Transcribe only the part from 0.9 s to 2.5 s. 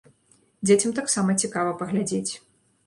таксама цікава паглядзець.